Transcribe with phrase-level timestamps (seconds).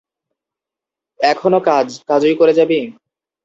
[1.19, 2.79] এখনো কাজ, কাজই করে যাবি?